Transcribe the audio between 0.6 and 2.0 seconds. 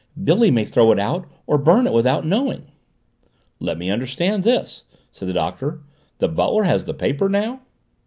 throw it out or burn it